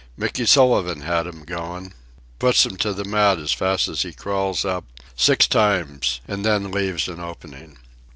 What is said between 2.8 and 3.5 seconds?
the mat